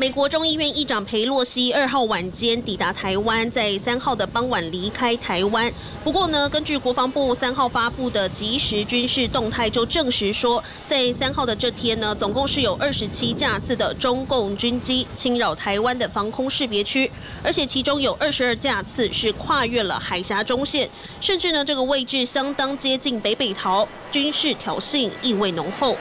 [0.00, 5.70] 美国众议院议长佩洛西二号晚间抵达台湾，在三号的傍晚离开台湾。
[6.02, 17.10] 不过呢，根据国防部三号发布的即时军事动态，就证实说，在三号的这天呢，总共是有二十七架次的中共军机侵扰台湾的防空识别区，
[17.42, 20.88] 而且其中有二十二架次是跨越了海峡中线，
[21.20, 25.94] 甚至呢，这个位置相当接近北北桃，军事挑衅意味浓厚。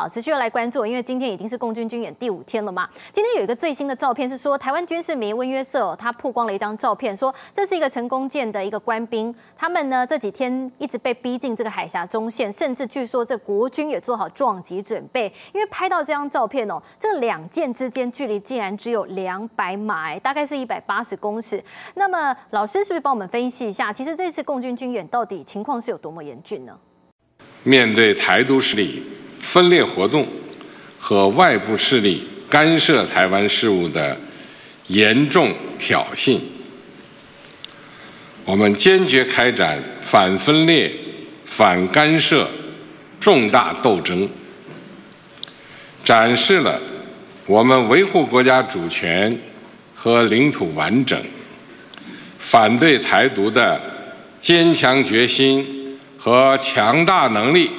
[0.00, 2.88] 好，持续来关注，因为今天已经是共军军演第五天了嘛。
[3.12, 15.30] 今天有一个最新的照片是说，台湾军事迷温约瑟他曝光了一张照片，说这是一个成功舰的一个官兵，他们呢这几天一直被逼近这个海峡中线，甚至据说这国军也做好撞击准备。
[15.52, 21.62] 因为拍到这张照片哦，这两舰之间距离竟然只有两百码，大概是一百八十公尺。
[21.92, 26.72] 那么老师是不是帮我们分析一下，其实这次共军军演到底情况是有多么严峻呢？
[27.64, 29.02] 面对台独势力。
[29.40, 30.28] 分裂活动
[30.98, 34.16] 和外部势力干涉台湾事务的
[34.88, 36.38] 严重挑衅，
[38.44, 40.92] 我们坚决开展反分裂、
[41.44, 42.48] 反干涉
[43.18, 44.28] 重大斗争，
[46.04, 46.80] 展示了
[47.46, 49.36] 我们维护国家主权
[49.94, 51.20] 和领土完整、
[52.38, 53.80] 反对台独的
[54.40, 57.70] 坚强决心和强大能力。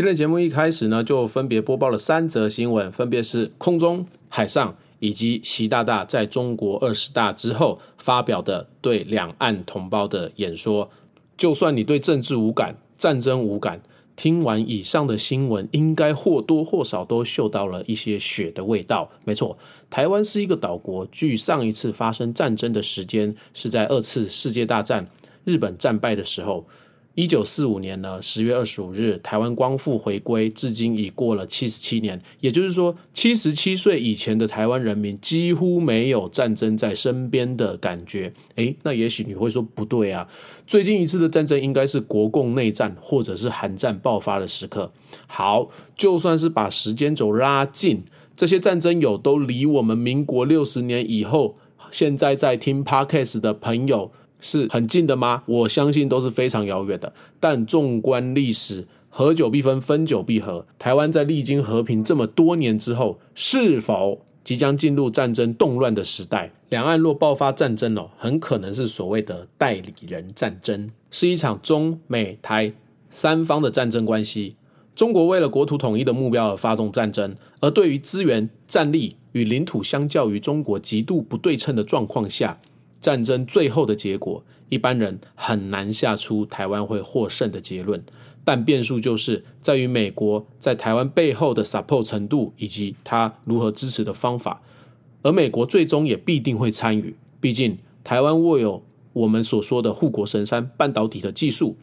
[0.00, 10.90] 今天节目一开始呢，就分别播报了三则新闻，分别是空中、海上以及习大大在中国二十大之后发表的对两岸同胞的演说。
[11.36, 13.82] 就算你对政治无感、战争无感，
[14.16, 19.10] 听完以上的新闻，应该或多或少都嗅到了一些血的味道。
[19.26, 19.58] 没错，
[19.90, 25.06] 台湾是一个岛国，距上一次发生战争的时间是在二次世界大战
[25.44, 26.64] 日本战败的时候。
[27.20, 32.18] 一九四五年呢，十月二十五日，台湾光复回归，至今已过了七十七年。
[32.40, 38.32] 也就是说，七十七岁以前的台湾人民几乎没有战争在身边的感觉。
[38.54, 40.26] 诶，那也许你会说不对啊，
[40.66, 44.90] 最近一次的战争应该是国共内战或者是韩战爆发的时刻。
[45.26, 48.02] 好，就算是把时间轴拉近，
[48.34, 51.56] 这些战争友都离我们民国六十年以后，
[51.90, 54.10] 现在在听 Podcast 的朋友。
[54.40, 55.42] 是很近的吗？
[55.46, 57.12] 我相信都是非常遥远的。
[57.38, 60.66] 但纵观历史，合久必分，分久必合。
[60.78, 66.50] 台湾在历经和平这么多年之后，是否即将进入战争动乱的时代？
[66.68, 72.72] 两岸若爆发战争哦，很可能是所谓的代理人战争，是一场中美台
[73.10, 74.56] 三方的战争关系。
[74.94, 82.60] 中国为了国土统一的目标而发动战争，而对于资源、战力与领土相较于中国极度不对称的状况下。
[83.00, 88.02] 战争最后的结果，一般人很难下出台湾会获胜的结论。
[88.42, 94.62] 但变数就是在于美国在台湾背后的 support 程度，以及他如何支持的方法。
[95.22, 101.76] 而美国最终也必定会参与，毕竟台湾握有我们所说的护国神山半导体的技术，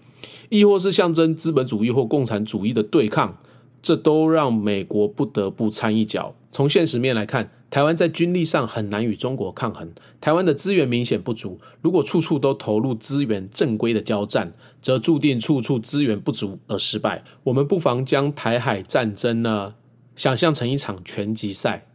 [0.50, 3.38] 亦或是象征资本主义或共产主义的对抗，
[3.82, 6.36] 这都让美国不得不参一脚。
[6.52, 7.52] 从现实面来看。
[7.70, 11.60] 台湾在军力上很难与中国抗衡，台湾的资源明显不足。
[11.82, 17.26] 如果处处都投入资源正规的交战，则注定处处资源不足而失败。
[17.44, 19.76] 我们不妨将台海战争呢
[20.16, 21.86] 想象成一场拳击赛，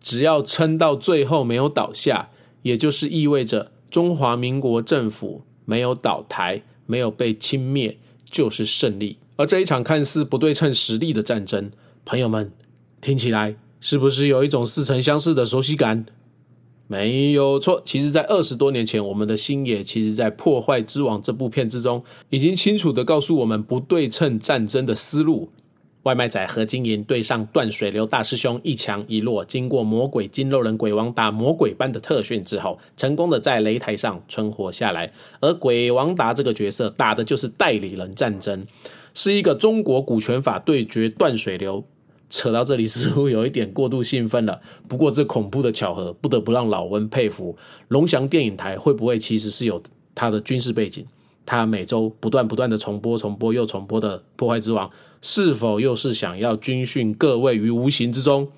[0.00, 2.30] 只要撑到最后没有倒下，
[2.62, 7.96] 也就是意味着中华民国政府没有倒台、没有被轻灭，
[8.28, 9.18] 就是胜利。
[9.36, 11.70] 而这一场看似不对称实力的战争，
[12.04, 12.50] 朋友们
[13.00, 13.56] 听起来。
[13.78, 16.06] 是不是有一种似曾相识的熟悉感？
[16.88, 25.50] 没有错，其实，在二十多年前，我们的星爷其实在《破坏之王》这部片之中，已经清楚的告诉我们不对称战争的思路。
[26.04, 35.12] 外卖仔何金银对上断水流大师兄，一强一弱，经过魔鬼金肉人鬼王打魔鬼般的特训之后，成功的在擂台上存活下来。
[35.40, 38.64] 而鬼王达这个角色打的就是代理人战争，
[39.16, 41.82] 是一个中国股权法对决断水流。
[42.28, 47.56] 扯到这里似乎有一点过度兴奋了，不过这恐怖的巧合不得不让老温佩服。
[47.88, 49.82] 龙翔电影台会不会其实是有
[50.14, 51.06] 它的军事背景？
[51.46, 54.86] 它每周不断不断的重播、重播又重播的《破坏之王》，
[55.22, 58.48] 是否又是想要军训各位于无形之中？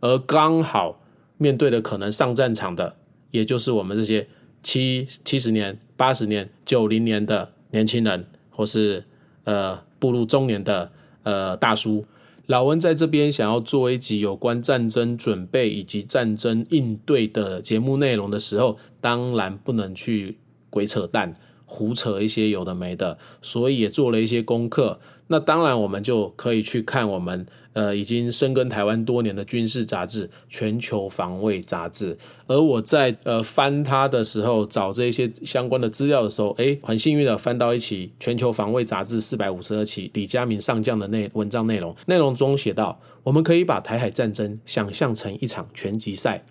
[0.00, 1.00] 而刚好
[1.38, 2.96] 面对的可能上战场的，
[3.30, 4.28] 也就是我们这些
[4.62, 8.26] 七七十年、八十年、九零年的年轻人。
[8.50, 9.04] 或是
[9.44, 10.90] 呃步入中年的
[11.22, 12.04] 呃大叔。
[12.46, 20.38] 老温在这边想要做一集有关战争准备以及战争应对的节目内容的时候，当然不能去
[20.70, 21.34] 鬼扯淡、
[21.64, 25.00] 胡扯一些有的没的，所以也做了一些功课。
[25.28, 32.14] 那当然，我们就可以去看我们呃已经深耕台湾多年的军事杂志《全球防卫杂志》。
[32.46, 41.94] 而我在呃翻它的时候，找这些相关的资料的时候，诶，很幸运的翻到一期《全球防卫杂志》四百五十二期李佳明上将的内文章内容。
[42.06, 46.44] 内容中写道：我们可以把台海战争想象成一场拳击赛，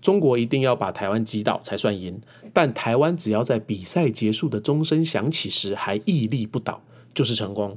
[0.00, 2.20] 中国一定要把台湾击倒才算赢，
[2.52, 6.80] 但台湾只要在比赛结束的钟声响起时还屹立不倒，
[7.12, 7.76] 就是成功。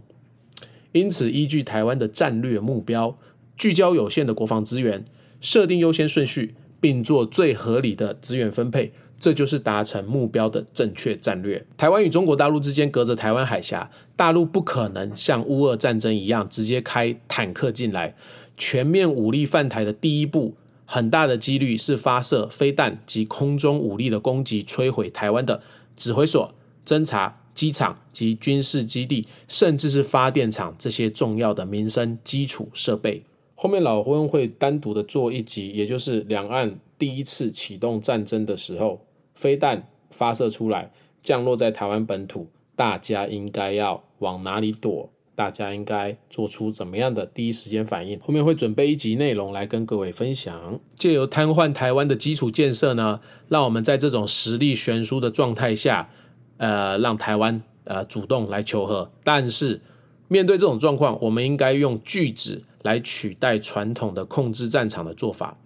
[0.95, 3.17] 因此，依据台湾的战略目标，
[3.57, 5.03] 聚焦有限的国防资源，
[5.41, 11.65] 设定优先顺序，并做最合理的资源分配，这就是达成目标的正确战略。
[11.75, 18.15] 台湾与中国大陆之间隔着台湾海峡，大陆不可能像乌俄战争一样直接开坦克进来。
[18.55, 20.55] 全面武力犯台的第一步，
[20.85, 25.61] 很大的几率是发射飞弹及空中武力的攻击，摧毁台湾的
[25.97, 26.53] 指挥所、
[26.85, 27.37] 侦察。
[27.55, 33.23] 机场及军事基地，甚至是发电厂这些重要的民生基础设备。
[33.55, 38.99] 后面老温会单独的做一集，也就是两岸第一次启动战争的时候，
[39.33, 40.91] 飞弹发射出来
[41.23, 45.09] 降落在台湾本土，大家应该要往哪里躲？
[45.33, 48.17] 大家应该做出怎么样的第一时间反应？
[48.21, 50.79] 后面会准备一集内容来跟各位分享。
[50.97, 53.19] 借由瘫痪台湾的基础建设呢，
[53.49, 56.09] 让我们在这种实力悬殊的状态下。
[56.57, 59.81] 呃，让台湾呃主动来求和，但是
[60.27, 65.57] 面对这种状况，我们应该用拒止来取代传统的控制战场的做法。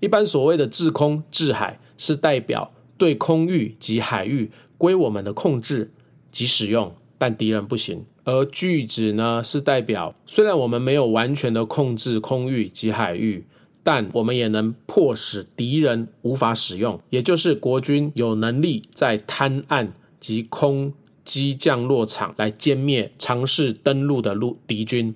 [0.00, 5.90] 一般所谓的制空制海，是代表对空域及海域归我们的控制
[6.30, 13.46] 及使用，但敌人不行；而拒止呢，是代表虽然我们没有完全的控制空域及海域，
[13.82, 19.92] 但我们也能迫使敌人无法使用，也就是国军有能力在滩岸。
[20.20, 20.92] 及空
[21.24, 25.14] 机降落场来歼灭尝试登陆的陆敌军。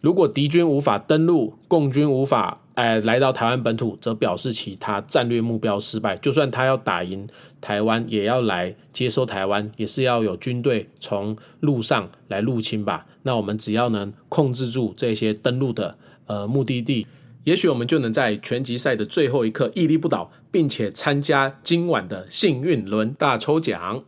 [0.00, 6.16] 如果敌军无法登陆，共军无法哎来到台湾本土，则表示其他战略目标失败。
[6.18, 7.26] 就算他要打赢
[7.60, 13.06] 台湾，也要来接收台湾，也是要有军队从陆上来入侵吧？
[13.22, 17.06] 那我们只要能控制住这些登陆的呃目的地，
[17.42, 24.04] 也许我们就能在拳击赛的最后一刻屹立不倒，并且参加今晚的幸运轮大抽奖。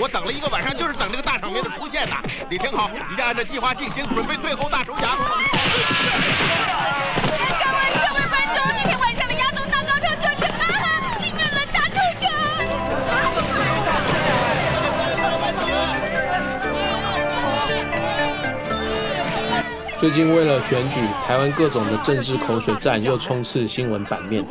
[0.00, 2.22] 我等了一个晚上，就是等这个大场面的出现呐！
[2.48, 5.18] 你听好，一下按照计划进行，准备最后大抽奖。
[19.98, 24.44] 最近为了选举，台湾各种的政治口水战又冲刺新闻版面。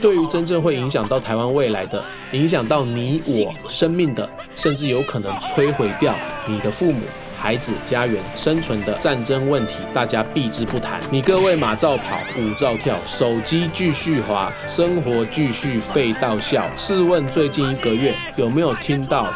[0.00, 2.00] 对于真正会影响到台湾未来的、
[2.30, 6.14] 影响到你我生命的，甚至有可能摧毁掉
[6.46, 7.00] 你的父母、
[7.36, 11.00] 孩子、家园生存的战争问题，大家避之不谈。
[11.10, 16.64] 你各位马照跑，舞照跳，手机继续滑，生活继续废到笑。
[16.76, 19.26] 试问最近一个月有没有听到？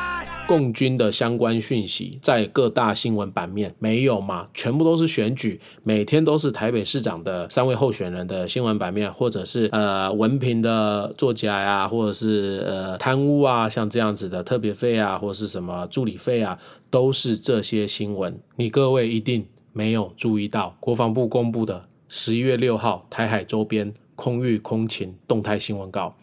[0.46, 4.46] 共军的相关讯息在各大新闻版面没有吗？
[4.54, 16.56] 全部都是选举，每天都是台北市长的三位候选人的新闻版面，或者是呃文凭的作家呀，或者是呃贪污啊，像这样子的特别费啊，或者是什么助理费啊，
[16.90, 18.38] 都是这些新闻。
[18.54, 26.16] 你各位一定没有注意到，国防部公布的十一月六号台海周边空域空情动态新闻稿。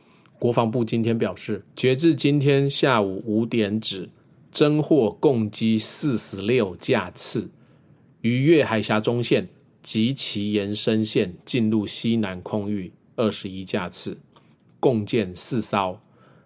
[0.44, 4.10] 国防部今天表示，截至今天下午五点止，
[4.52, 7.50] 侦获共机四十六架次，
[8.20, 9.48] 逾越海峡中线
[9.82, 14.18] 及其延伸线进入西南空域二十一架次，
[14.82, 15.98] 共建四艘，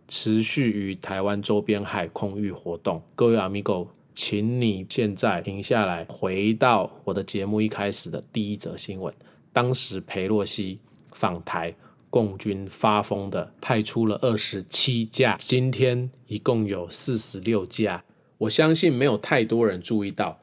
[0.07, 3.01] 持续于台湾周边海空域活动。
[3.15, 9.11] 各位 amigo，请你现在停下来，回到我的节目一开始的第一则新闻，
[9.51, 10.77] 当时裴洛西
[11.13, 11.73] 访台。
[12.09, 18.03] 共军发疯的派出了二十七架，今天一共有四十六架。
[18.39, 20.39] 我相信没有太多人注意到。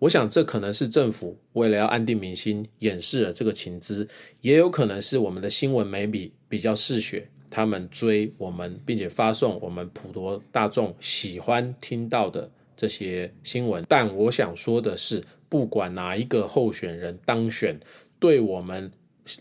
[0.00, 4.08] 我想这可能是政府为了要安定民心，掩饰了这个情资，
[4.40, 13.84] 也有可能是我们的新闻媒体比较嗜血，他们追我们，并且发送我们普罗大众喜欢听到的这些新闻。
[13.88, 17.78] 但我想说的是，不管哪一个候选人当选，
[18.18, 18.90] 对我们。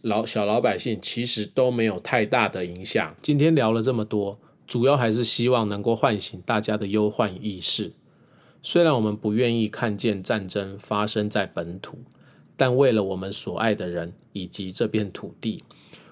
[0.02, 3.16] 老小老百姓其实都没有太大的影响。
[3.22, 7.94] 今天聊了这么多，主要还是希望能够唤醒大家的忧患意识。
[8.62, 12.00] 虽然我们不愿意看见战争发生在本土，
[12.58, 15.64] 但为了我们所爱的人以及这片土地，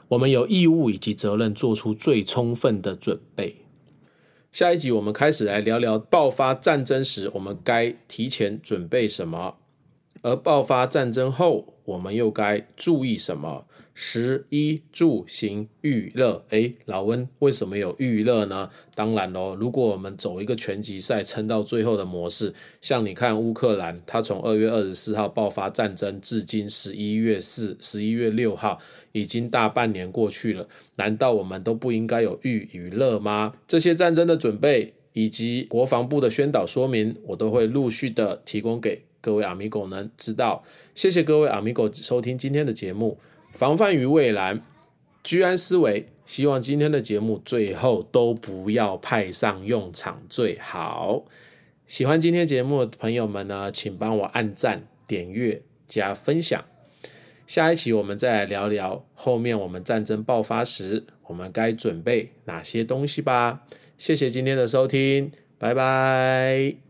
[0.08, 3.58] 我们有义务以及责任做出最充分的准备。
[4.54, 9.58] 下一集我们开始来聊聊爆发战争时我们该提前准备什么，
[10.22, 13.66] 而爆发战争后我们又该注意什么？
[13.94, 18.70] 食衣住行娱乐，诶，老温为什么有娱乐呢？
[18.94, 28.78] 当然喽，如果我们走一个拳击赛撑到最后的模式，像你看乌克兰，它从二月二十四号爆发战争至今十一月四、十一月六号，
[29.14, 30.68] 已经大半年过去了，
[30.98, 33.54] 难道我们都不应该有娱娱乐吗？
[33.66, 40.64] 这些战争的准备以及国防部的宣导说明，我都会陆续的提供给各位阿米狗能知道。
[40.96, 43.20] 谢谢各位阿米狗收听今天的节目。
[43.52, 44.64] 防范于未然，
[45.22, 46.08] 居安思危。
[46.26, 51.26] 希望今天的节目最后都不要派上用场最好。
[51.88, 56.64] 喜欢今天节目的朋友们呢，请帮我按赞、点阅、加分享。
[57.46, 63.66] 下一期我们再来聊聊后面我们战争爆发时，我们该准备哪些东西吧。
[63.98, 66.87] 谢谢今天的收听，拜拜。